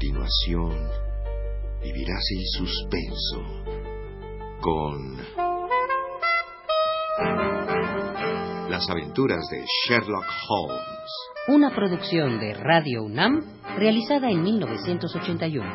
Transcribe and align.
continuación 0.00 0.72
vivirás 1.82 2.24
el 2.30 2.44
suspenso 2.56 3.42
con 4.58 5.18
Las 8.70 8.88
aventuras 8.88 9.46
de 9.50 9.62
Sherlock 9.66 10.24
Holmes. 10.48 11.10
Una 11.48 11.74
producción 11.74 12.40
de 12.40 12.54
Radio 12.54 13.02
UNAM 13.02 13.44
realizada 13.76 14.30
en 14.30 14.42
1981. 14.42 15.68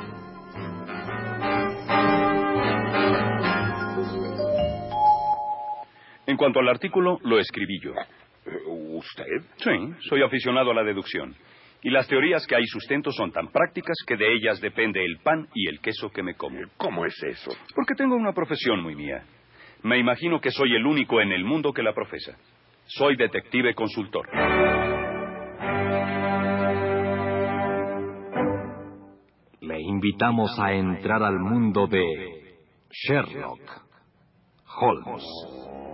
En 6.26 6.38
cuanto 6.38 6.60
al 6.62 6.70
artículo, 6.70 7.20
lo 7.22 7.38
escribí 7.38 7.80
yo. 7.80 7.92
¿Usted? 8.98 9.24
Sí, 9.58 10.08
soy 10.10 10.24
aficionado 10.24 10.72
a 10.72 10.74
la 10.74 10.84
deducción. 10.84 11.36
Y 11.86 11.92
las 11.92 12.08
teorías 12.08 12.48
que 12.48 12.56
hay 12.56 12.66
sustento 12.66 13.12
son 13.12 13.32
tan 13.32 13.50
prácticas 13.50 13.96
que 14.08 14.18
de 14.18 14.26
ellas 14.34 14.60
depende 14.60 15.06
el 15.06 15.20
pan 15.20 15.48
y 15.54 15.70
el 15.70 15.80
queso 15.82 16.10
que 16.10 16.24
me 16.24 16.34
como. 16.34 16.58
¿Cómo 16.78 17.06
es 17.06 17.14
eso? 17.22 17.52
Porque 17.76 17.94
tengo 17.94 18.16
una 18.16 18.34
profesión 18.34 18.82
muy 18.82 18.96
mía. 18.96 19.24
Me 19.84 20.00
imagino 20.00 20.42
que 20.42 20.50
soy 20.50 20.76
el 20.76 20.84
único 20.84 21.22
en 21.22 21.32
el 21.32 21.46
mundo 21.46 21.72
que 21.72 21.84
la 21.84 21.94
profesa. 21.94 22.36
Soy 22.86 23.16
detective 23.16 23.76
consultor. 23.76 24.28
Le 29.62 29.80
invitamos 29.80 30.58
a 30.60 30.74
entrar 30.74 31.22
al 31.22 31.38
mundo 31.38 31.86
de 31.86 32.58
Sherlock 32.90 33.62
Holmes. 34.80 35.85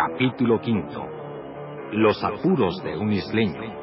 Capítulo 0.00 0.58
quinto. 0.62 1.06
Los 1.92 2.24
apuros 2.24 2.82
de 2.82 2.96
un 2.96 3.12
isleño. 3.12 3.79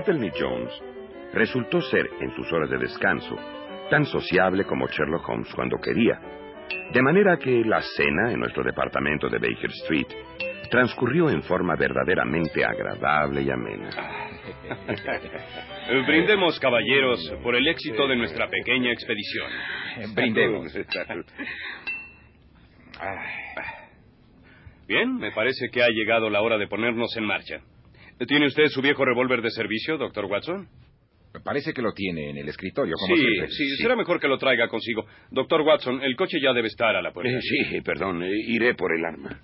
Athelney 0.00 0.30
Jones 0.38 0.70
resultó 1.34 1.80
ser, 1.82 2.08
en 2.20 2.34
sus 2.34 2.50
horas 2.52 2.70
de 2.70 2.78
descanso, 2.78 3.36
tan 3.90 4.06
sociable 4.06 4.64
como 4.64 4.86
Sherlock 4.86 5.28
Holmes 5.28 5.52
cuando 5.54 5.76
quería. 5.76 6.18
De 6.92 7.02
manera 7.02 7.36
que 7.36 7.62
la 7.64 7.82
cena 7.82 8.32
en 8.32 8.40
nuestro 8.40 8.64
departamento 8.64 9.28
de 9.28 9.38
Baker 9.38 9.70
Street 9.70 10.06
transcurrió 10.70 11.28
en 11.28 11.42
forma 11.42 11.76
verdaderamente 11.76 12.64
agradable 12.64 13.42
y 13.42 13.50
amena. 13.50 13.90
Brindemos, 16.06 16.58
caballeros, 16.58 17.30
por 17.42 17.54
el 17.54 17.68
éxito 17.68 18.08
de 18.08 18.16
nuestra 18.16 18.48
pequeña 18.48 18.92
expedición. 18.92 19.50
Brindemos. 20.14 20.72
Bien, 24.88 25.16
me 25.16 25.32
parece 25.32 25.68
que 25.70 25.82
ha 25.82 25.88
llegado 25.88 26.30
la 26.30 26.40
hora 26.40 26.56
de 26.56 26.68
ponernos 26.68 27.14
en 27.16 27.24
marcha. 27.24 27.60
¿Tiene 28.26 28.46
usted 28.46 28.66
su 28.68 28.82
viejo 28.82 29.04
revólver 29.04 29.40
de 29.40 29.50
servicio, 29.50 29.96
doctor 29.96 30.26
Watson? 30.26 30.68
Parece 31.44 31.72
que 31.72 31.80
lo 31.80 31.92
tiene 31.92 32.30
en 32.30 32.38
el 32.38 32.48
escritorio, 32.48 32.94
como 32.98 33.14
sí, 33.14 33.22
siempre. 33.22 33.50
sí, 33.50 33.76
será 33.76 33.94
mejor 33.96 34.20
que 34.20 34.28
lo 34.28 34.36
traiga 34.36 34.68
consigo. 34.68 35.06
Doctor 35.30 35.62
Watson, 35.62 36.02
el 36.02 36.16
coche 36.16 36.38
ya 36.42 36.52
debe 36.52 36.68
estar 36.68 36.96
a 36.96 37.00
la 37.00 37.12
puerta. 37.12 37.30
Eh, 37.30 37.40
sí, 37.40 37.80
perdón, 37.82 38.22
eh, 38.24 38.30
iré 38.48 38.74
por 38.74 38.92
el 38.92 39.04
arma. 39.04 39.40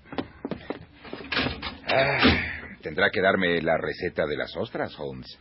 Ah, 1.89 2.75
tendrá 2.81 3.09
que 3.09 3.21
darme 3.21 3.61
la 3.61 3.77
receta 3.77 4.27
de 4.27 4.35
las 4.35 4.55
ostras, 4.57 4.93
Holmes. 4.99 5.39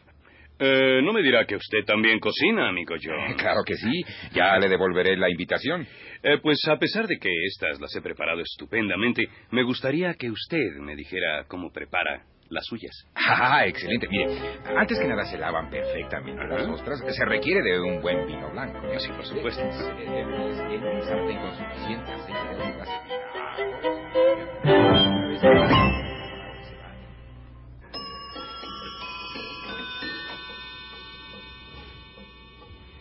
Eh, 0.59 1.01
no 1.03 1.13
me 1.13 1.21
dirá 1.21 1.45
que 1.45 1.57
usted 1.57 1.85
también 1.85 2.19
cocina, 2.21 2.69
amigo 2.69 2.95
John. 3.03 3.35
Claro 3.37 3.63
que 3.67 3.75
sí. 3.75 4.05
Ya 4.33 4.57
le 4.59 4.69
devolveré 4.69 5.17
la 5.17 5.29
invitación. 5.29 5.87
Eh, 6.23 6.39
pues 6.41 6.59
a 6.69 6.79
pesar 6.79 7.07
de 7.07 7.19
que 7.19 7.29
estas 7.45 7.79
las 7.81 7.95
he 7.95 8.01
preparado 8.01 8.41
estupendamente, 8.41 9.29
me 9.51 9.65
gustaría 9.65 10.15
que 10.15 10.31
usted 10.31 10.77
me 10.81 10.97
dijera 10.97 11.45
cómo 11.49 11.71
prepara 11.71 12.25
las 12.51 12.65
suyas. 12.67 13.07
Ah, 13.29 13.67
excelente. 13.67 14.07
Mire, 14.09 14.39
antes 14.77 14.99
que 14.99 15.07
nada 15.07 15.25
se 15.25 15.37
lavan 15.37 15.69
perfectamente 15.69 16.47
las 16.47 16.69
ostras. 16.69 17.03
Se 17.09 17.25
requiere 17.25 17.61
de 17.62 17.81
un 17.81 18.01
buen 18.01 18.27
vino 18.27 18.51
blanco. 18.51 18.81
¿no? 18.81 18.99
Sí, 18.99 19.11
por 19.11 19.27
supuesto. 19.27 19.62
En 19.62 20.29
un 20.29 21.03
sartén 21.03 21.39
con 21.39 21.57
suficiente 21.57 22.12
aceite 22.12 22.55
de 22.55 22.62
oliva. 22.62 22.84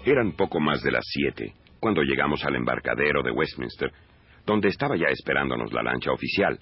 Eran 0.05 0.33
poco 0.33 0.59
más 0.59 0.81
de 0.83 0.91
las 0.91 1.03
siete 1.03 1.55
cuando 1.79 2.01
llegamos 2.01 2.43
al 2.45 2.55
embarcadero 2.55 3.23
de 3.23 3.31
Westminster, 3.31 3.91
donde 4.45 4.69
estaba 4.69 4.95
ya 4.95 5.07
esperándonos 5.07 5.71
la 5.73 5.83
lancha 5.83 6.11
oficial. 6.11 6.59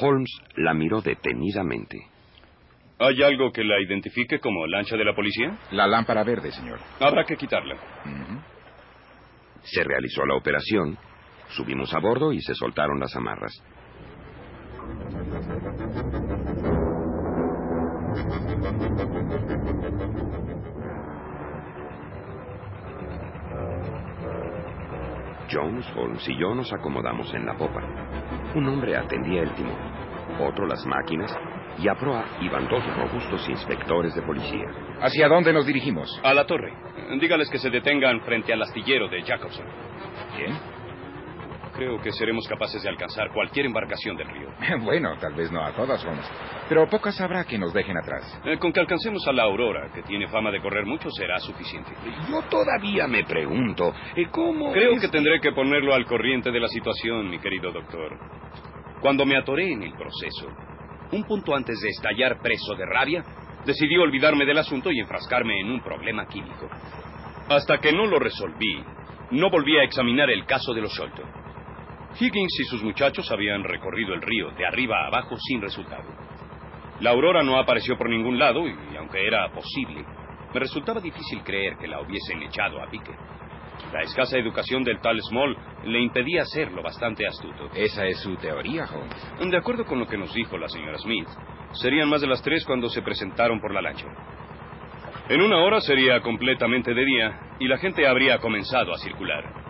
Holmes 0.00 0.30
la 0.56 0.74
miró 0.74 1.00
detenidamente. 1.00 1.98
¿Hay 2.98 3.22
algo 3.22 3.52
que 3.52 3.62
la 3.62 3.80
identifique 3.80 4.40
como 4.40 4.66
lancha 4.66 4.96
de 4.96 5.04
la 5.04 5.14
policía? 5.14 5.58
La 5.72 5.86
lámpara 5.86 6.24
verde, 6.24 6.50
señor. 6.50 6.78
Habrá 6.98 7.24
que 7.24 7.36
quitarla. 7.36 7.76
Se 9.62 9.84
realizó 9.84 10.24
la 10.24 10.36
operación, 10.36 10.96
subimos 11.50 11.92
a 11.92 11.98
bordo 11.98 12.32
y 12.32 12.40
se 12.40 12.54
soltaron 12.54 12.98
las 13.00 13.14
amarras. 13.16 13.52
Jones, 25.50 25.86
Holmes 25.96 26.28
y 26.28 26.38
yo 26.38 26.54
nos 26.54 26.72
acomodamos 26.72 27.32
en 27.34 27.46
la 27.46 27.54
popa. 27.54 27.80
Un 28.54 28.68
hombre 28.68 28.96
atendía 28.96 29.42
el 29.42 29.54
timón, 29.54 29.78
otro 30.40 30.66
las 30.66 30.84
máquinas, 30.86 31.36
y 31.78 31.88
a 31.88 31.94
proa 31.94 32.24
iban 32.40 32.68
dos 32.68 32.84
robustos 32.96 33.48
inspectores 33.48 34.14
de 34.14 34.22
policía. 34.22 34.66
¿Hacia 35.00 35.28
dónde 35.28 35.52
nos 35.52 35.66
dirigimos? 35.66 36.20
A 36.22 36.32
la 36.32 36.46
torre. 36.46 36.72
Dígales 37.20 37.50
que 37.50 37.58
se 37.58 37.70
detengan 37.70 38.20
frente 38.22 38.52
al 38.52 38.62
astillero 38.62 39.08
de 39.08 39.22
Jacobson. 39.22 39.66
Bien. 40.36 40.75
Creo 41.76 42.00
que 42.00 42.10
seremos 42.12 42.46
capaces 42.48 42.82
de 42.82 42.88
alcanzar 42.88 43.30
cualquier 43.32 43.66
embarcación 43.66 44.16
del 44.16 44.28
río. 44.28 44.48
Bueno, 44.84 45.16
tal 45.20 45.34
vez 45.34 45.50
no 45.52 45.62
a 45.64 45.72
todas, 45.72 46.02
Holmes. 46.04 46.30
Pero 46.68 46.88
pocas 46.88 47.20
habrá 47.20 47.44
que 47.44 47.58
nos 47.58 47.72
dejen 47.72 47.96
atrás. 47.98 48.40
Eh, 48.44 48.56
con 48.58 48.72
que 48.72 48.80
alcancemos 48.80 49.26
a 49.28 49.32
la 49.32 49.42
Aurora, 49.44 49.90
que 49.94 50.02
tiene 50.02 50.26
fama 50.28 50.50
de 50.50 50.60
correr 50.60 50.86
mucho, 50.86 51.10
será 51.10 51.38
suficiente. 51.38 51.90
Yo 52.30 52.42
todavía 52.42 53.06
me 53.06 53.24
pregunto, 53.24 53.92
¿eh, 54.14 54.26
¿cómo? 54.30 54.72
Creo 54.72 54.92
es- 54.92 55.00
que 55.02 55.08
tendré 55.08 55.40
que 55.40 55.52
ponerlo 55.52 55.94
al 55.94 56.06
corriente 56.06 56.50
de 56.50 56.60
la 56.60 56.68
situación, 56.68 57.28
mi 57.28 57.38
querido 57.38 57.70
doctor. 57.72 58.18
Cuando 59.00 59.24
me 59.26 59.36
atoré 59.36 59.70
en 59.72 59.82
el 59.82 59.92
proceso, 59.92 60.48
un 61.12 61.24
punto 61.24 61.54
antes 61.54 61.78
de 61.80 61.88
estallar 61.90 62.40
preso 62.40 62.74
de 62.74 62.86
rabia, 62.86 63.24
decidí 63.64 63.96
olvidarme 63.96 64.44
del 64.46 64.58
asunto 64.58 64.90
y 64.90 64.98
enfrascarme 65.00 65.60
en 65.60 65.70
un 65.70 65.80
problema 65.80 66.26
químico. 66.26 66.68
Hasta 67.48 67.78
que 67.78 67.92
no 67.92 68.06
lo 68.06 68.18
resolví, 68.18 68.82
no 69.32 69.50
volví 69.50 69.76
a 69.78 69.82
examinar 69.84 70.30
el 70.30 70.44
caso 70.46 70.72
de 70.72 70.80
los 70.80 70.92
Sholto. 70.92 71.22
Higgins 72.18 72.60
y 72.60 72.64
sus 72.64 72.82
muchachos 72.82 73.30
habían 73.30 73.62
recorrido 73.62 74.14
el 74.14 74.22
río 74.22 74.50
de 74.52 74.66
arriba 74.66 75.04
a 75.04 75.06
abajo 75.08 75.36
sin 75.38 75.60
resultado. 75.60 76.08
La 77.00 77.10
aurora 77.10 77.42
no 77.42 77.58
apareció 77.58 77.98
por 77.98 78.08
ningún 78.08 78.38
lado 78.38 78.66
y, 78.66 78.96
aunque 78.96 79.26
era 79.26 79.50
posible, 79.52 80.02
me 80.54 80.60
resultaba 80.60 81.00
difícil 81.00 81.42
creer 81.42 81.76
que 81.76 81.86
la 81.86 82.00
hubiesen 82.00 82.42
echado 82.42 82.82
a 82.82 82.88
pique. 82.88 83.12
La 83.92 84.00
escasa 84.00 84.38
educación 84.38 84.82
del 84.82 85.00
tal 85.00 85.20
Small 85.20 85.56
le 85.84 86.00
impedía 86.00 86.46
ser 86.46 86.72
lo 86.72 86.82
bastante 86.82 87.26
astuto. 87.26 87.68
Esa 87.74 88.06
es 88.06 88.18
su 88.20 88.34
teoría, 88.36 88.86
Holmes. 88.86 89.50
De 89.50 89.56
acuerdo 89.58 89.84
con 89.84 89.98
lo 89.98 90.06
que 90.06 90.16
nos 90.16 90.32
dijo 90.32 90.56
la 90.56 90.68
señora 90.68 90.96
Smith, 90.96 91.28
serían 91.72 92.08
más 92.08 92.22
de 92.22 92.28
las 92.28 92.40
tres 92.40 92.64
cuando 92.64 92.88
se 92.88 93.02
presentaron 93.02 93.60
por 93.60 93.74
la 93.74 93.82
lancha. 93.82 94.06
En 95.28 95.42
una 95.42 95.58
hora 95.58 95.80
sería 95.80 96.20
completamente 96.20 96.94
de 96.94 97.04
día 97.04 97.40
y 97.60 97.68
la 97.68 97.76
gente 97.76 98.06
habría 98.06 98.38
comenzado 98.38 98.94
a 98.94 98.98
circular. 98.98 99.65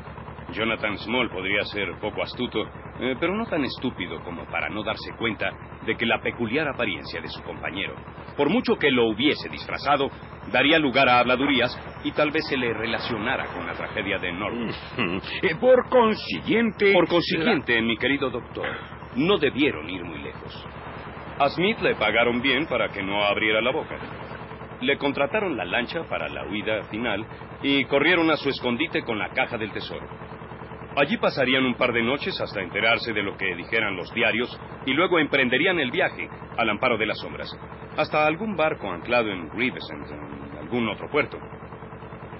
Jonathan 0.52 0.96
Small 0.98 1.30
podría 1.30 1.64
ser 1.64 1.88
poco 2.00 2.22
astuto, 2.22 2.62
eh, 3.00 3.16
pero 3.18 3.34
no 3.34 3.46
tan 3.46 3.64
estúpido 3.64 4.22
como 4.22 4.44
para 4.46 4.68
no 4.68 4.82
darse 4.82 5.12
cuenta 5.18 5.50
de 5.84 5.96
que 5.96 6.06
la 6.06 6.20
peculiar 6.20 6.68
apariencia 6.68 7.20
de 7.20 7.28
su 7.28 7.42
compañero, 7.42 7.94
por 8.36 8.48
mucho 8.48 8.76
que 8.76 8.90
lo 8.90 9.08
hubiese 9.08 9.48
disfrazado, 9.48 10.10
daría 10.52 10.78
lugar 10.78 11.08
a 11.08 11.18
habladurías 11.18 11.76
y 12.04 12.12
tal 12.12 12.30
vez 12.30 12.46
se 12.48 12.56
le 12.56 12.72
relacionara 12.72 13.46
con 13.46 13.66
la 13.66 13.72
tragedia 13.74 14.18
de 14.18 14.32
Norwood. 14.32 14.74
Por 15.60 15.88
consiguiente... 15.88 16.92
Por 16.92 17.08
consiguiente, 17.08 17.80
mi 17.82 17.96
querido 17.96 18.30
doctor, 18.30 18.66
no 19.16 19.38
debieron 19.38 19.88
ir 19.90 20.04
muy 20.04 20.18
lejos. 20.18 20.66
A 21.38 21.48
Smith 21.50 21.78
le 21.80 21.94
pagaron 21.96 22.40
bien 22.40 22.66
para 22.66 22.88
que 22.88 23.02
no 23.02 23.24
abriera 23.24 23.60
la 23.60 23.72
boca. 23.72 23.96
Le 24.80 24.96
contrataron 24.98 25.56
la 25.56 25.64
lancha 25.64 26.04
para 26.08 26.28
la 26.28 26.44
huida 26.46 26.84
final 26.84 27.26
y 27.62 27.84
corrieron 27.84 28.30
a 28.30 28.36
su 28.36 28.48
escondite 28.48 29.02
con 29.02 29.18
la 29.18 29.30
caja 29.30 29.58
del 29.58 29.72
tesoro. 29.72 30.06
Allí 30.96 31.18
pasarían 31.18 31.66
un 31.66 31.74
par 31.74 31.92
de 31.92 32.02
noches 32.02 32.40
hasta 32.40 32.62
enterarse 32.62 33.12
de 33.12 33.22
lo 33.22 33.36
que 33.36 33.54
dijeran 33.54 33.96
los 33.96 34.10
diarios 34.14 34.48
y 34.86 34.94
luego 34.94 35.18
emprenderían 35.18 35.78
el 35.78 35.90
viaje 35.90 36.26
al 36.56 36.70
amparo 36.70 36.96
de 36.96 37.04
las 37.04 37.18
sombras, 37.18 37.50
hasta 37.98 38.26
algún 38.26 38.56
barco 38.56 38.90
anclado 38.90 39.28
en 39.28 39.46
Gravesend, 39.48 40.10
en 40.10 40.58
algún 40.58 40.88
otro 40.88 41.10
puerto, 41.10 41.38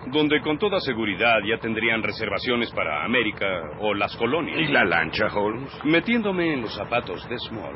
donde 0.06 0.40
con 0.40 0.56
toda 0.56 0.80
seguridad 0.80 1.40
ya 1.44 1.58
tendrían 1.58 2.02
reservaciones 2.02 2.72
para 2.72 3.04
América 3.04 3.72
o 3.80 3.92
las 3.92 4.16
colonias. 4.16 4.58
¿Y 4.58 4.68
la 4.68 4.86
lancha, 4.86 5.26
Holmes? 5.26 5.70
Metiéndome 5.84 6.54
en 6.54 6.62
los 6.62 6.74
zapatos 6.74 7.28
de 7.28 7.36
Small, 7.38 7.74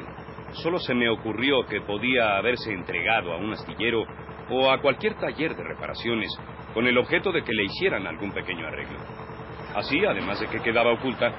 solo 0.63 0.79
se 0.79 0.95
me 0.95 1.11
ocurrió 1.11 1.67
que 1.67 1.83
podía 1.83 2.39
haberse 2.39 2.73
entregado 2.73 3.35
a 3.35 3.37
un 3.37 3.53
astillero 3.53 4.05
o 4.49 4.71
a 4.71 4.81
cualquier 4.81 5.15
taller 5.17 5.55
de 5.55 5.63
reparaciones 5.63 6.31
con 6.73 6.87
el 6.87 6.97
objeto 6.97 7.33
de 7.33 7.43
que 7.43 7.53
le 7.53 7.65
hicieran 7.65 8.07
algún 8.07 8.33
pequeño 8.33 8.67
arreglo. 8.67 9.30
Así, 9.75 10.05
además 10.05 10.41
de 10.41 10.49
que 10.49 10.61
quedaba 10.61 10.93
oculta, 10.93 11.33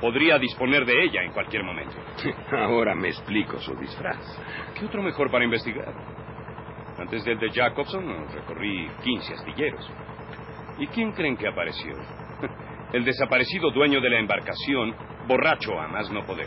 podría 0.00 0.38
disponer 0.38 0.84
de 0.84 1.04
ella 1.04 1.22
en 1.22 1.32
cualquier 1.32 1.64
momento. 1.64 1.96
Ahora 2.56 2.94
me 2.94 3.08
explico 3.08 3.58
su 3.58 3.74
disfraz. 3.76 4.18
¿Qué 4.74 4.86
otro 4.86 5.02
mejor 5.02 5.30
para 5.30 5.44
investigar? 5.44 5.92
Antes 6.98 7.24
del 7.24 7.38
de 7.38 7.50
Jacobson 7.50 8.26
recorrí 8.32 8.88
15 9.02 9.34
astilleros. 9.34 9.90
¿Y 10.78 10.86
quién 10.88 11.12
creen 11.12 11.36
que 11.36 11.48
apareció? 11.48 11.92
El 12.92 13.04
desaparecido 13.04 13.70
dueño 13.70 14.00
de 14.00 14.10
la 14.10 14.18
embarcación, 14.18 14.94
borracho 15.26 15.78
a 15.78 15.88
más 15.88 16.10
no 16.10 16.24
poder. 16.24 16.46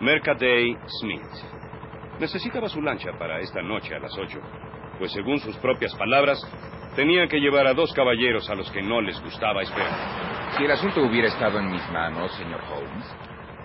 Mercaday 0.00 0.76
Smith. 1.00 1.20
Necesitaba 2.18 2.68
su 2.68 2.80
lancha 2.80 3.12
para 3.18 3.40
esta 3.40 3.62
noche 3.62 3.94
a 3.94 3.98
las 3.98 4.16
ocho, 4.18 4.40
pues 4.98 5.12
según 5.12 5.38
sus 5.38 5.56
propias 5.58 5.94
palabras, 5.94 6.40
tenía 6.94 7.26
que 7.28 7.38
llevar 7.38 7.66
a 7.66 7.74
dos 7.74 7.92
caballeros 7.92 8.48
a 8.50 8.54
los 8.54 8.70
que 8.70 8.82
no 8.82 9.00
les 9.00 9.20
gustaba 9.22 9.62
esperar. 9.62 9.90
Si 10.56 10.64
el 10.64 10.70
asunto 10.70 11.02
hubiera 11.02 11.28
estado 11.28 11.58
en 11.58 11.70
mis 11.70 11.90
manos, 11.90 12.32
señor 12.36 12.60
Holmes, 12.72 13.16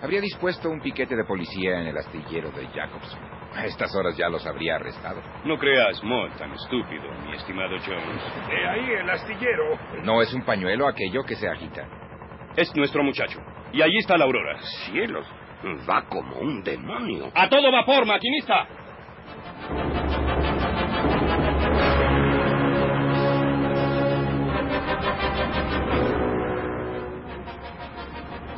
habría 0.01 0.21
dispuesto 0.21 0.69
un 0.69 0.81
piquete 0.81 1.15
de 1.15 1.25
policía 1.25 1.79
en 1.79 1.87
el 1.87 1.97
astillero 1.97 2.51
de 2.51 2.67
Jacobson. 2.67 3.19
A 3.55 3.65
estas 3.65 3.95
horas 3.95 4.17
ya 4.17 4.27
los 4.27 4.45
habría 4.45 4.75
arrestado. 4.75 5.21
No 5.45 5.57
creas, 5.57 5.97
Small, 5.97 6.29
tan 6.37 6.51
estúpido, 6.53 7.09
mi 7.25 7.35
estimado 7.35 7.77
Jones. 7.85 8.21
De 8.49 8.67
ahí 8.67 8.91
el 8.99 9.09
astillero. 9.09 9.79
No 10.03 10.21
es 10.21 10.33
un 10.33 10.43
pañuelo 10.43 10.87
aquello 10.87 11.23
que 11.23 11.35
se 11.35 11.47
agita. 11.47 11.87
Es 12.57 12.75
nuestro 12.75 13.03
muchacho. 13.03 13.39
Y 13.71 13.81
allí 13.81 13.97
está 13.97 14.17
la 14.17 14.25
aurora. 14.25 14.59
Cielos, 14.85 15.25
va 15.89 16.05
como 16.07 16.37
un 16.37 16.63
demonio. 16.63 17.31
¡A 17.33 17.49
todo 17.49 17.71
vapor, 17.71 18.05
maquinista! 18.05 18.67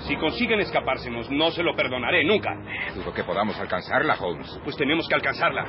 Si 0.08 0.16
consiguen 0.16 0.62
escapársenos, 0.62 1.30
no 1.30 1.52
se 1.52 1.62
lo 1.62 1.76
perdonaré 1.76 2.24
nunca. 2.24 2.56
Dudo 2.96 3.14
que 3.14 3.26
podamos 3.26 3.60
alcanzarla, 3.60 4.16
Holmes. 4.16 4.60
Pues 4.64 4.78
tenemos 4.78 5.06
que 5.06 5.16
alcanzarla. 5.16 5.66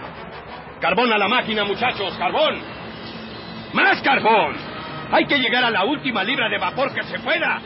¡Carbón 0.80 1.12
a 1.12 1.18
la 1.18 1.26
máquina, 1.26 1.64
muchachos! 1.64 2.14
¡Carbón! 2.16 2.56
¡Más 3.72 4.00
carbón! 4.00 4.54
Hay 5.10 5.26
que 5.26 5.38
llegar 5.38 5.64
a 5.64 5.70
la 5.70 5.84
última 5.84 6.22
libra 6.22 6.48
de 6.48 6.56
vapor 6.56 6.94
que 6.94 7.02
se 7.02 7.18
pueda. 7.18 7.60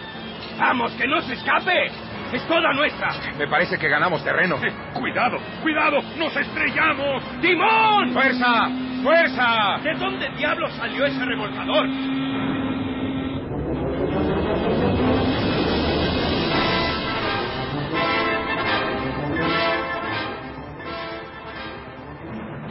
¡Vamos, 0.59 0.93
que 0.93 1.07
no 1.07 1.21
se 1.21 1.35
escape! 1.35 1.91
¡Es 2.33 2.47
toda 2.49 2.73
nuestra! 2.73 3.11
Me 3.37 3.47
parece 3.47 3.79
que 3.79 3.89
ganamos 3.89 4.25
terreno. 4.25 4.57
¡Cuidado! 4.95 5.39
¡Cuidado! 5.61 6.01
¡Nos 6.17 6.35
estrellamos! 6.35 7.23
¡Timón! 7.43 8.15
¡Fuerza! 8.15 8.71
¡Fuerza! 9.03 9.79
¿De 9.83 9.95
dónde 9.97 10.31
diablos 10.39 10.73
salió 10.75 11.05
ese 11.05 11.23
remolcador? 11.23 11.87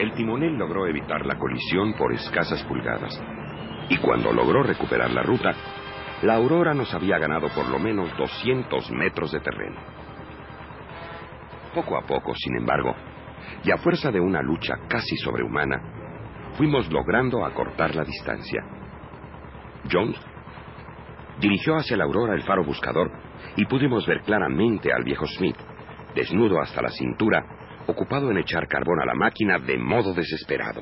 El 0.02 0.14
timonel 0.14 0.58
logró 0.58 0.88
evitar 0.88 1.28
la 1.28 1.38
colisión 1.38 1.94
por 1.94 2.12
escasas 2.12 2.64
pulgadas. 2.64 3.22
Y 3.88 3.98
cuando 3.98 4.34
logró 4.34 4.64
recuperar 4.64 5.12
la 5.12 5.22
ruta, 5.22 5.52
la 6.24 6.38
aurora 6.38 6.74
nos 6.74 6.92
había 6.96 7.20
ganado 7.20 7.50
por 7.50 7.70
lo 7.70 7.78
menos 7.78 8.10
200 8.18 8.90
metros 8.94 9.32
de 9.32 9.42
terreno. 9.42 9.80
Poco 11.76 12.00
a 12.00 12.02
poco, 12.02 12.34
sin 12.34 12.58
embargo, 12.58 12.96
y 13.64 13.70
a 13.70 13.78
fuerza 13.78 14.10
de 14.10 14.20
una 14.20 14.42
lucha 14.42 14.74
casi 14.88 15.16
sobrehumana, 15.18 15.80
fuimos 16.58 16.92
logrando 16.92 17.46
acortar 17.46 17.94
la 17.94 18.04
distancia. 18.04 18.64
Jones 19.92 20.20
dirigió 21.40 21.76
hacia 21.76 21.96
la 21.96 22.06
aurora 22.06 22.34
el 22.34 22.42
faro 22.42 22.64
buscador 22.64 23.12
y 23.56 23.66
pudimos 23.66 24.08
ver 24.08 24.22
claramente 24.22 24.92
al 24.92 25.04
viejo 25.04 25.28
Smith, 25.28 25.58
desnudo 26.16 26.60
hasta 26.60 26.82
la 26.82 26.90
cintura, 26.90 27.61
ocupado 27.88 28.32
en 28.32 28.38
echar 28.38 28.68
carbón 28.68 29.02
a 29.02 29.06
la 29.06 29.14
máquina 29.14 29.58
de 29.60 29.78
modo 29.78 30.14
desesperado. 30.14 30.82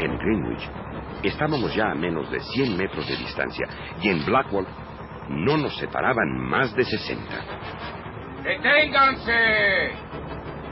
En 0.00 0.18
Greenwich 0.18 0.70
estábamos 1.22 1.74
ya 1.74 1.90
a 1.90 1.94
menos 1.94 2.30
de 2.30 2.40
100 2.40 2.76
metros 2.76 3.06
de 3.08 3.16
distancia 3.16 3.66
y 4.02 4.08
en 4.08 4.24
Blackwall 4.24 4.66
no 5.28 5.56
nos 5.56 5.76
separaban 5.78 6.36
más 6.38 6.74
de 6.74 6.84
60. 6.84 7.22
¡Deténganse! 8.42 9.92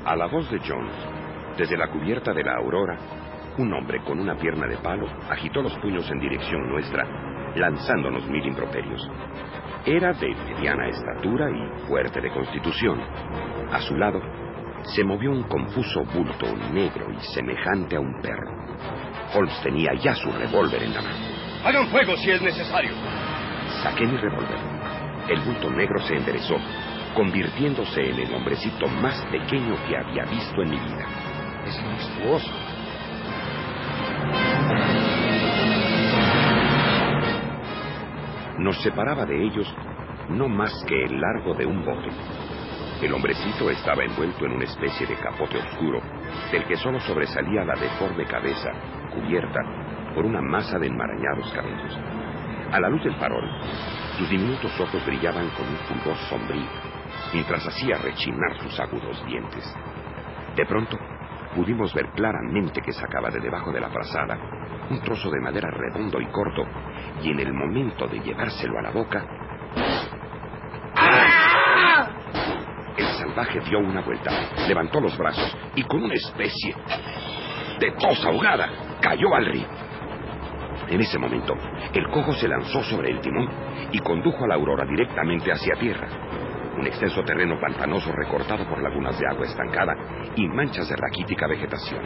A 0.05 0.17
la 0.17 0.27
voz 0.27 0.51
de 0.51 0.59
Jones, 0.59 0.95
desde 1.57 1.77
la 1.77 1.89
cubierta 1.89 2.33
de 2.33 2.43
la 2.43 2.57
aurora, 2.57 2.99
un 3.59 3.73
hombre 3.75 4.03
con 4.05 4.19
una 4.19 4.37
pierna 4.37 4.67
de 4.67 4.79
palo 4.79 5.07
agitó 5.29 5.63
los 5.63 5.77
puños 5.79 6.11
en 6.11 6.19
dirección 6.19 6.69
nuestra, 6.69 7.30
lanzándonos 7.57 8.27
mil 8.29 8.47
improperios. 8.47 9.09
Era 9.85 10.13
de 10.13 10.35
mediana 10.35 10.89
estatura 10.89 11.47
y 11.51 11.87
fuerte 11.87 12.21
de 12.21 12.31
constitución. 12.31 13.01
A 13.73 13.81
su 13.81 13.97
lado 13.97 14.21
se 14.95 15.05
movió 15.05 15.31
un 15.31 15.45
confuso 15.45 16.05
bulto 16.05 16.47
negro 16.73 17.11
y 17.13 17.21
semejante 17.35 17.97
a 17.97 18.01
un 18.01 18.21
perro. 18.21 18.51
Holmes 19.35 19.61
tenía 19.63 19.95
ya 19.95 20.15
su 20.15 20.31
revólver 20.33 20.83
en 20.83 20.95
la 20.95 21.03
mano. 21.03 21.17
Hagan 21.65 21.89
fuego 21.89 22.17
si 22.17 22.31
es 22.31 22.43
necesario. 22.43 22.93
Saqué 23.83 24.07
mi 24.07 24.17
revólver. 24.17 24.59
El 25.29 25.41
bulto 25.41 25.71
negro 25.71 26.01
se 26.01 26.17
enderezó, 26.17 26.57
convirtiéndose 27.15 28.01
en 28.01 28.19
el 28.19 28.35
hombrecito 28.35 28.89
más 28.89 29.21
pequeño 29.27 29.77
que 29.87 29.97
había 29.97 30.25
visto 30.25 30.63
en 30.63 30.71
mi 30.71 30.79
vida. 30.79 31.07
Es 31.67 31.83
monstruoso. 31.83 32.70
Nos 38.61 38.77
separaba 38.83 39.25
de 39.25 39.43
ellos 39.43 39.67
no 40.29 40.47
más 40.47 40.85
que 40.87 41.05
el 41.05 41.19
largo 41.19 41.55
de 41.55 41.65
un 41.65 41.83
bote. 41.83 42.11
El 43.01 43.15
hombrecito 43.15 43.71
estaba 43.71 44.05
envuelto 44.05 44.45
en 44.45 44.53
una 44.53 44.65
especie 44.65 45.07
de 45.07 45.17
capote 45.17 45.57
oscuro, 45.57 45.99
del 46.53 46.65
que 46.67 46.77
solo 46.77 47.01
sobresalía 47.01 47.65
la 47.65 47.75
deforme 47.75 48.27
cabeza, 48.27 48.71
cubierta 49.15 49.61
por 50.15 50.27
una 50.27 50.43
masa 50.43 50.79
de 50.79 50.89
enmarañados 50.89 51.51
cabellos. 51.55 51.99
A 52.71 52.79
la 52.81 52.91
luz 52.91 53.03
del 53.03 53.15
farol, 53.15 53.49
sus 54.19 54.29
diminutos 54.29 54.79
ojos 54.79 55.07
brillaban 55.07 55.49
con 55.57 55.67
un 55.67 55.77
fulgor 55.89 56.17
sombrío, 56.29 56.69
mientras 57.33 57.67
hacía 57.67 57.97
rechinar 57.97 58.61
sus 58.61 58.79
agudos 58.79 59.25
dientes. 59.25 59.75
De 60.55 60.67
pronto, 60.67 60.99
pudimos 61.55 61.93
ver 61.95 62.09
claramente 62.11 62.81
que 62.81 62.93
sacaba 62.93 63.31
de 63.31 63.41
debajo 63.41 63.73
de 63.73 63.81
la 63.81 63.91
frazada 63.91 64.39
un 64.91 65.01
trozo 65.01 65.31
de 65.31 65.41
madera 65.41 65.71
redondo 65.71 66.21
y 66.21 66.27
corto, 66.27 66.65
y 67.23 67.31
en 67.31 67.41
el 67.41 67.53
momento 67.53 68.07
de 68.07 68.19
llevárselo 68.19 68.79
a 68.79 68.83
la 68.83 68.91
boca, 68.91 69.25
el 72.97 73.07
salvaje 73.07 73.61
dio 73.61 73.79
una 73.79 74.01
vuelta, 74.03 74.31
levantó 74.67 75.01
los 75.01 75.17
brazos 75.17 75.57
y 75.77 75.85
con 75.85 76.03
una 76.03 76.15
especie 76.15 76.75
de 77.79 77.93
tos 77.93 78.25
ahogada 78.25 78.69
cayó 79.01 79.35
al 79.35 79.47
río. 79.47 79.67
En 80.89 81.01
ese 81.01 81.19
momento, 81.19 81.55
el 81.95 82.09
cojo 82.09 82.33
se 82.35 82.49
lanzó 82.49 82.83
sobre 82.83 83.11
el 83.11 83.21
timón 83.21 83.49
y 83.93 83.99
condujo 84.01 84.45
a 84.45 84.49
la 84.49 84.57
aurora 84.57 84.85
directamente 84.85 85.53
hacia 85.53 85.77
tierra 85.77 86.09
un 86.77 86.87
extenso 86.87 87.23
terreno 87.23 87.59
pantanoso 87.61 88.13
recortado 88.13 88.69
por 88.69 88.83
lagunas 88.83 89.19
de 89.19 89.27
agua 89.27 89.47
estancada 89.47 89.95
y 90.37 90.47
manchas 90.49 90.89
de 90.89 90.97
raquítica 90.97 91.47
vegetación. 91.47 92.05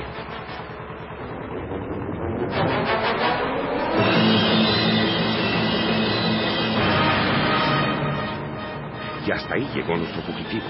Y 9.27 9.31
hasta 9.31 9.55
ahí 9.55 9.69
llegó 9.75 9.97
nuestro 9.97 10.23
fugitivo. 10.23 10.65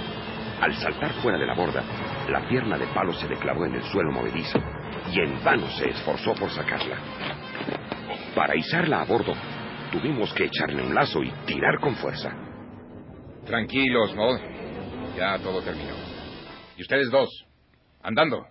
Al 0.61 0.75
saltar 0.75 1.13
fuera 1.15 1.39
de 1.39 1.47
la 1.47 1.55
borda, 1.55 1.83
la 2.29 2.47
pierna 2.49 2.79
de 2.79 2.87
palo 2.89 3.13
se 3.13 3.29
le 3.29 3.37
clavó 3.37 3.67
en 3.67 3.75
el 3.75 3.83
suelo 3.85 4.13
movedizo 4.13 4.59
y 5.13 5.21
en 5.21 5.43
vano 5.43 5.67
se 5.69 5.91
esforzó 5.91 6.35
por 6.35 6.51
sacarla. 6.51 6.97
Para 8.35 8.57
izarla 8.57 9.01
a 9.01 9.05
bordo, 9.05 9.35
tuvimos 9.91 10.33
que 10.33 10.45
echarle 10.45 10.83
un 10.83 10.95
lazo 10.95 11.23
y 11.23 11.31
tirar 11.47 11.79
con 11.81 11.95
fuerza. 11.97 12.44
Tranquilos, 13.47 14.15
Maud. 14.15 14.39
Ya 15.17 15.39
todo 15.39 15.63
terminó. 15.63 15.95
Y 16.77 16.83
ustedes 16.83 17.11
dos, 17.11 17.29
andando. 18.03 18.47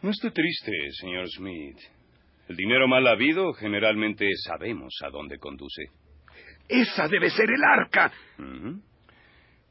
No 0.00 0.10
esté 0.10 0.30
triste, 0.30 0.72
señor 1.00 1.28
Smith. 1.28 1.78
El 2.48 2.56
dinero 2.56 2.86
mal 2.86 3.06
habido 3.06 3.52
generalmente 3.54 4.28
sabemos 4.46 4.94
a 5.04 5.10
dónde 5.10 5.38
conduce. 5.38 5.82
¡Esa 6.68 7.08
debe 7.08 7.30
ser 7.30 7.50
el 7.50 7.62
arca! 7.62 8.12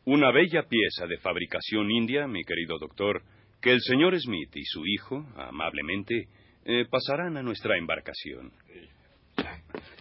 Una 0.06 0.32
bella 0.32 0.64
pieza 0.64 1.08
de 1.08 1.18
fabricación 1.20 1.90
india, 1.90 2.28
mi 2.28 2.44
querido 2.44 2.78
doctor, 2.78 3.22
que 3.62 3.72
el 3.72 3.80
señor 3.82 4.20
Smith 4.20 4.56
y 4.56 4.66
su 4.66 4.86
hijo, 4.86 5.26
amablemente, 5.38 6.28
eh, 6.66 6.86
pasarán 6.90 7.38
a 7.38 7.44
nuestra 7.44 7.78
embarcación. 7.78 8.52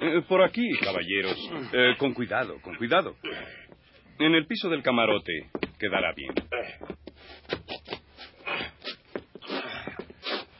Eh, 0.00 0.22
por 0.28 0.42
aquí, 0.42 0.68
caballeros. 0.82 1.38
Eh, 1.72 1.94
con 1.98 2.12
cuidado, 2.12 2.60
con 2.60 2.74
cuidado. 2.76 3.16
En 4.24 4.36
el 4.36 4.46
piso 4.46 4.68
del 4.68 4.84
camarote 4.84 5.50
quedará 5.80 6.12
bien. 6.12 6.32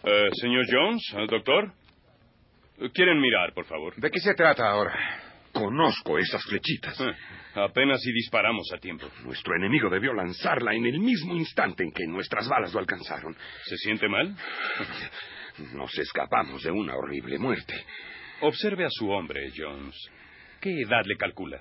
Eh, 0.02 0.28
señor 0.33 0.64
Jones, 0.69 1.14
eh, 1.16 1.26
doctor. 1.31 1.73
¿Quieren 2.92 3.21
mirar, 3.21 3.54
por 3.54 3.64
favor? 3.66 3.95
¿De 3.95 4.11
qué 4.11 4.19
se 4.19 4.35
trata 4.35 4.69
ahora? 4.69 4.99
Conozco 5.52 6.19
esas 6.19 6.42
flechitas. 6.42 7.00
Eh, 7.00 7.14
apenas 7.54 8.00
si 8.02 8.12
disparamos 8.12 8.66
a 8.75 8.78
tiempo. 8.78 9.07
Nuestro 9.23 9.54
enemigo 9.54 9.88
debió 9.88 10.12
lanzarla 10.12 10.75
en 10.75 10.85
el 10.85 10.99
mismo 10.99 11.37
instante 11.37 11.85
en 11.85 11.92
que 11.92 12.04
nuestras 12.09 12.49
balas 12.49 12.73
lo 12.75 12.81
alcanzaron. 12.81 13.37
¿Se 13.66 13.76
siente 13.76 14.09
mal? 14.09 14.35
Nos 15.73 15.97
escapamos 15.97 16.64
de 16.64 16.73
una 16.73 16.97
horrible 16.97 17.38
muerte. 17.38 17.75
Observe 18.40 18.87
a 18.87 18.90
su 18.90 19.09
hombre, 19.09 19.52
Jones. 19.57 19.95
¿Qué 20.62 20.71
edad 20.81 21.02
le 21.04 21.16
calcula? 21.16 21.61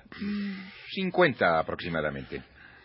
50 0.92 1.58
aproximadamente. 1.58 2.40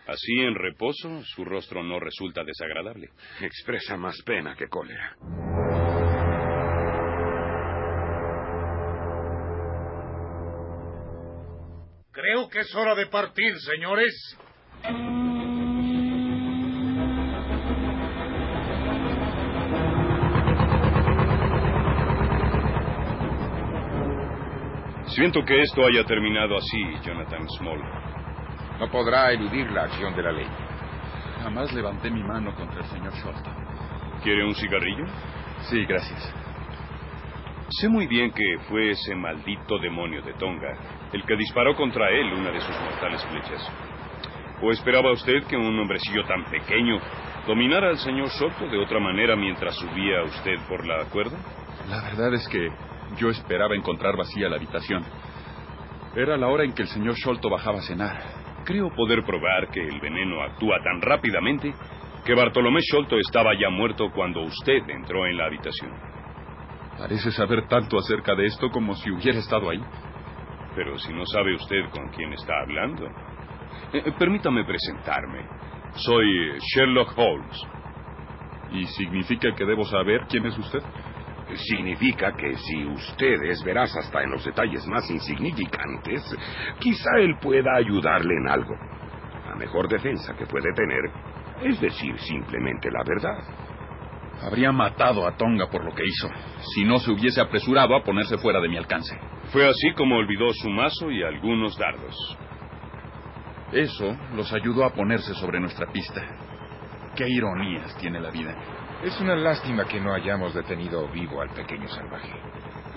Así 0.08 0.40
en 0.40 0.56
reposo, 0.56 1.22
su 1.24 1.46
rostro 1.46 1.84
no 1.84 2.00
resulta 2.00 2.44
desagradable. 2.44 3.12
Expresa 3.40 3.98
más 3.98 4.20
pena 4.26 4.56
que 4.56 4.68
cólera. 4.68 5.16
Creo 12.12 12.50
que 12.50 12.62
es 12.62 12.74
hora 12.74 12.96
de 12.96 13.06
partir, 13.06 13.56
señores. 13.60 14.38
Siento 25.18 25.44
que 25.44 25.60
esto 25.64 25.84
haya 25.84 26.04
terminado 26.04 26.56
así, 26.58 26.78
Jonathan 27.04 27.50
Small. 27.58 27.82
No 28.80 28.88
podrá 28.92 29.32
eludir 29.32 29.66
la 29.72 29.86
acción 29.86 30.16
de 30.16 30.22
la 30.22 30.32
ley. 30.32 30.46
Jamás 31.42 31.74
levanté 31.74 32.12
mi 32.12 32.22
mano 32.22 32.54
contra 32.54 32.82
el 32.82 32.86
señor 32.86 33.12
Sholto. 33.16 33.50
¿Quiere 34.22 34.46
un 34.46 34.54
cigarrillo? 34.54 35.06
Sí, 35.72 35.84
gracias. 35.86 36.36
Sé 37.68 37.90
muy 37.90 38.06
bien 38.06 38.32
que 38.32 38.60
fue 38.70 38.92
ese 38.92 39.16
maldito 39.16 39.80
demonio 39.80 40.22
de 40.22 40.34
Tonga 40.34 40.78
el 41.12 41.24
que 41.24 41.36
disparó 41.36 41.76
contra 41.76 42.12
él 42.12 42.34
una 42.34 42.52
de 42.52 42.62
sus 42.62 42.80
mortales 42.80 43.26
flechas. 43.26 43.72
¿O 44.62 44.72
esperaba 44.72 45.12
usted 45.14 45.46
que 45.48 45.58
un 45.58 45.80
hombrecillo 45.80 46.26
tan 46.26 46.46
pequeño 46.46 47.00
dominara 47.48 47.90
al 47.90 47.98
señor 47.98 48.30
Soto 48.30 48.68
de 48.68 48.78
otra 48.78 49.00
manera 49.00 49.36
mientras 49.36 49.78
subía 49.78 50.22
usted 50.26 50.60
por 50.70 50.86
la 50.86 51.06
cuerda? 51.06 51.40
La 51.90 52.04
verdad 52.04 52.36
es 52.36 52.48
que 52.50 52.70
yo 53.18 53.30
esperaba 53.30 53.76
encontrar 53.76 54.18
vacía 54.18 54.50
la 54.50 54.58
habitación. 54.58 55.04
Era 56.16 56.36
la 56.38 56.48
hora 56.48 56.64
en 56.64 56.74
que 56.74 56.84
el 56.84 56.88
señor 56.88 57.16
Sholto 57.16 57.50
bajaba 57.50 57.80
a 57.80 57.84
cenar. 57.84 58.18
Creo 58.66 58.90
poder 58.96 59.24
probar 59.24 59.70
que 59.72 59.82
el 59.82 60.00
veneno 60.00 60.42
actúa 60.42 60.78
tan 60.84 61.02
rápidamente 61.02 61.74
que 62.26 62.36
Bartolomé 62.36 62.82
Sholto 62.82 63.18
estaba 63.18 63.52
ya 63.58 63.70
muerto 63.70 64.12
cuando 64.14 64.42
usted 64.42 64.90
entró 64.90 65.26
en 65.26 65.38
la 65.38 65.46
habitación. 65.46 65.92
Parece 66.98 67.32
saber 67.32 67.68
tanto 67.68 67.98
acerca 67.98 68.36
de 68.36 68.48
esto 68.48 68.70
como 68.70 68.96
si 68.96 69.12
hubiera 69.12 69.40
estado 69.40 69.70
ahí. 69.70 69.82
Pero 70.76 70.98
si 70.98 71.14
no 71.14 71.26
sabe 71.26 71.56
usted 71.56 71.90
con 71.92 72.10
quién 72.10 72.34
está 72.34 72.54
hablando. 72.62 73.06
Eh, 73.94 74.04
eh, 74.06 74.12
permítame 74.18 74.66
presentarme. 74.66 75.46
Soy 75.94 76.58
Sherlock 76.74 77.18
Holmes. 77.18 77.68
¿Y 78.72 78.86
significa 78.88 79.56
que 79.56 79.66
debo 79.66 79.86
saber 79.86 80.26
quién 80.28 80.46
es 80.48 80.58
usted? 80.58 80.82
Significa 81.56 82.34
que 82.36 82.56
si 82.56 82.86
usted 82.86 83.42
es 83.44 83.64
veraz 83.64 83.96
hasta 83.96 84.22
en 84.22 84.32
los 84.32 84.44
detalles 84.44 84.86
más 84.88 85.10
insignificantes, 85.10 86.22
quizá 86.80 87.10
él 87.20 87.38
pueda 87.42 87.76
ayudarle 87.76 88.34
en 88.36 88.50
algo. 88.50 88.76
La 89.48 89.56
mejor 89.56 89.88
defensa 89.88 90.36
que 90.36 90.46
puede 90.46 90.74
tener 90.74 91.02
es 91.62 91.80
decir 91.80 92.20
simplemente 92.20 92.90
la 92.92 93.04
verdad. 93.04 93.38
Habría 94.42 94.72
matado 94.72 95.26
a 95.26 95.36
Tonga 95.36 95.68
por 95.70 95.84
lo 95.84 95.96
que 95.96 96.04
hizo, 96.06 96.30
si 96.76 96.84
no 96.86 97.00
se 97.00 97.12
hubiese 97.12 97.42
apresurado 97.42 97.96
a 97.96 98.04
ponerse 98.04 98.38
fuera 98.38 98.60
de 98.62 98.70
mi 98.70 98.78
alcance. 98.78 99.18
Fue 99.52 99.68
así 99.68 99.94
como 99.96 100.18
olvidó 100.18 100.54
su 100.54 100.70
mazo 100.70 101.10
y 101.10 101.24
algunos 101.24 101.76
dardos. 101.78 102.16
Eso 103.72 104.16
los 104.36 104.54
ayudó 104.54 104.86
a 104.86 104.94
ponerse 104.94 105.34
sobre 105.34 105.60
nuestra 105.60 105.88
pista. 105.92 106.22
Qué 107.16 107.28
ironías 107.28 107.98
tiene 107.98 108.20
la 108.20 108.30
vida. 108.30 108.56
Es 109.04 109.20
una 109.22 109.36
lástima 109.36 109.86
que 109.86 110.00
no 110.00 110.14
hayamos 110.14 110.54
detenido 110.56 111.08
vivo 111.10 111.42
al 111.42 111.50
pequeño 111.50 111.88
salvaje. 111.88 112.34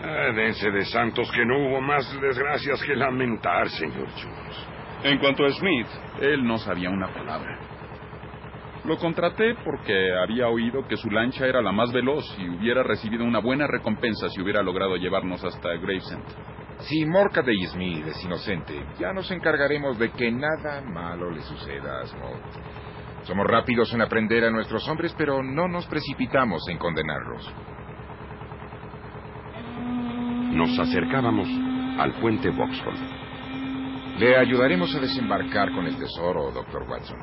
Ah, 0.02 0.32
dense 0.34 0.70
de 0.70 0.84
santos 0.86 1.30
que 1.30 1.44
no 1.44 1.58
hubo 1.58 1.80
más 1.82 2.10
desgracias 2.20 2.82
que 2.82 2.96
lamentar, 2.96 3.68
señor 3.68 4.08
Jones. 4.08 4.66
En 5.02 5.18
cuanto 5.18 5.44
a 5.44 5.50
Smith, 5.50 5.88
Él 6.20 6.42
no 6.44 6.56
sabía 6.56 6.88
una 6.88 7.08
palabra. 7.12 7.58
Lo 8.84 8.96
contraté 8.96 9.56
porque 9.62 10.14
había 10.14 10.48
oído 10.48 10.86
que 10.88 10.96
su 10.96 11.10
lancha 11.10 11.46
era 11.46 11.60
la 11.60 11.70
más 11.70 11.92
veloz 11.92 12.24
y 12.38 12.48
hubiera 12.48 12.82
recibido 12.82 13.24
una 13.24 13.40
buena 13.40 13.66
recompensa 13.66 14.30
si 14.30 14.40
hubiera 14.40 14.62
logrado 14.62 14.96
llevarnos 14.96 15.44
hasta 15.44 15.68
Gravesend. 15.76 16.24
Si 16.78 17.04
Morcaday 17.04 17.62
Smith 17.66 18.06
es 18.06 18.24
inocente, 18.24 18.82
ya 18.98 19.12
nos 19.12 19.30
encargaremos 19.30 19.98
de 19.98 20.10
que 20.12 20.32
nada 20.32 20.80
malo 20.80 21.30
le 21.30 21.42
suceda 21.42 22.00
a 22.00 22.06
Smoke. 22.06 22.89
Somos 23.30 23.46
rápidos 23.46 23.94
en 23.94 24.02
aprender 24.02 24.42
a 24.42 24.50
nuestros 24.50 24.88
hombres, 24.88 25.14
pero 25.16 25.40
no 25.40 25.68
nos 25.68 25.86
precipitamos 25.86 26.68
en 26.68 26.78
condenarlos. 26.78 27.48
Nos 30.52 30.76
acercábamos 30.76 31.48
al 32.00 32.14
puente 32.14 32.50
Vauxhall. 32.50 32.96
Le 34.18 34.36
ayudaremos 34.36 34.92
a 34.96 34.98
desembarcar 34.98 35.70
con 35.70 35.86
el 35.86 35.96
tesoro, 35.96 36.50
doctor 36.50 36.82
Watson. 36.90 37.18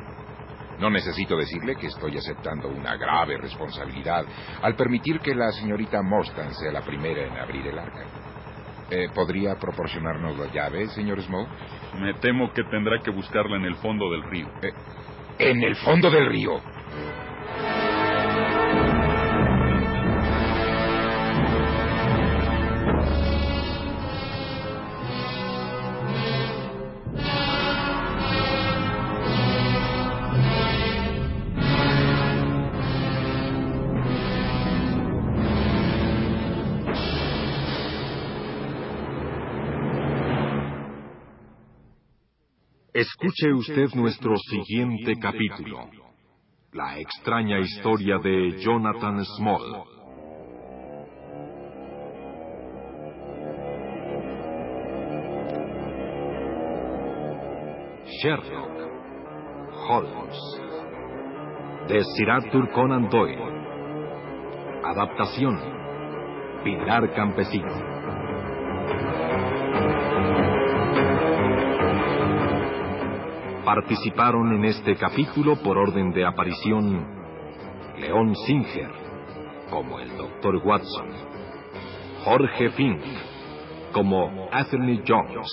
No 0.79 0.89
necesito 0.89 1.35
decirle 1.35 1.75
que 1.75 1.87
estoy 1.87 2.17
aceptando 2.17 2.69
una 2.69 2.95
grave 2.95 3.37
responsabilidad 3.37 4.23
al 4.61 4.77
permitir 4.77 5.19
que 5.19 5.35
la 5.35 5.51
señorita 5.51 6.01
Morstan 6.01 6.53
sea 6.53 6.71
la 6.71 6.83
primera 6.83 7.25
en 7.27 7.37
abrir 7.37 7.67
el 7.67 7.77
arca. 7.77 8.05
Eh, 8.89 9.09
¿Podría 9.13 9.55
proporcionarnos 9.55 10.37
la 10.37 10.53
llave, 10.53 10.87
señor 10.87 11.21
Smoke? 11.21 11.49
Me 11.99 12.13
temo 12.21 12.53
que 12.53 12.63
tendrá 12.63 13.01
que 13.03 13.11
buscarla 13.11 13.57
en 13.57 13.65
el 13.65 13.75
fondo 13.75 14.09
del 14.09 14.23
río. 14.23 14.47
Eh, 14.61 14.71
en 15.39 15.63
el 15.63 15.75
fondo 15.77 16.09
del 16.09 16.27
río. 16.27 16.76
Escuche 42.97 43.53
usted 43.53 43.89
nuestro 43.93 44.35
siguiente 44.37 45.13
capítulo. 45.21 45.87
La 46.73 46.97
extraña 46.97 47.59
historia 47.59 48.17
de 48.17 48.57
Jonathan 48.59 49.23
Small. 49.23 49.83
Sherlock 58.19 58.71
Holmes 59.87 60.61
de 61.89 62.03
Sir 62.03 62.31
Arthur 62.31 62.71
Conan 62.71 63.09
Doyle. 63.09 63.43
Adaptación 64.83 65.55
Pilar 66.63 67.13
Campesino. 67.13 67.96
Participaron 73.67 74.53
en 74.53 74.63
este 74.63 74.95
capítulo 74.95 75.57
por 75.57 75.77
orden 75.77 76.13
de 76.13 76.25
aparición 76.25 77.05
León 77.99 78.33
Singer, 78.45 78.89
como 79.69 79.99
el 79.99 80.07
Dr. 80.15 80.61
Watson, 80.63 81.09
Jorge 82.23 82.69
Fink, 82.69 83.01
como 83.91 84.47
Anthony 84.53 85.03
Jones, 85.05 85.49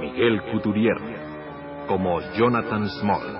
Miguel 0.00 0.42
Couturier, 0.50 0.98
como 1.86 2.20
Jonathan 2.32 2.88
Small, 2.88 3.38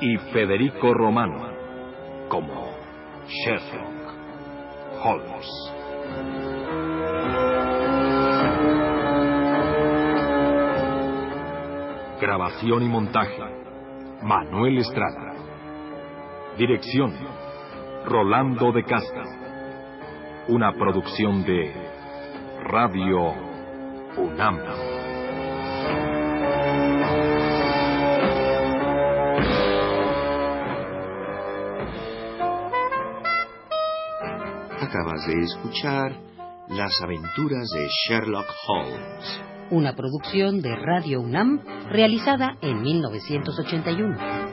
y 0.00 0.16
Federico 0.32 0.94
Romano, 0.94 1.48
como 2.28 2.72
Sherlock 3.28 4.14
Holmes. 5.04 6.65
Grabación 12.20 12.82
y 12.82 12.88
montaje. 12.88 13.42
Manuel 14.22 14.78
Estrada. 14.78 15.34
Dirección. 16.56 17.12
Rolando 18.06 18.72
de 18.72 18.84
Casta. 18.84 19.22
Una 20.48 20.72
producción 20.72 21.44
de 21.44 21.74
Radio 22.64 23.34
UNAM. 24.16 24.60
Acabas 34.80 35.26
de 35.26 35.42
escuchar 35.42 36.12
Las 36.68 36.92
aventuras 37.02 37.68
de 37.68 37.86
Sherlock 38.08 38.46
Holmes. 38.68 39.55
Una 39.70 39.96
producción 39.96 40.62
de 40.62 40.76
Radio 40.76 41.20
UNAM 41.20 41.60
realizada 41.90 42.56
en 42.62 42.82
1981. 42.82 44.45